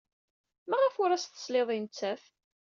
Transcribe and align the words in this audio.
Maɣef 0.69 0.95
ur 1.03 1.11
as-tesliḍ 1.11 1.67
i 1.71 1.77
nettat? 1.83 2.23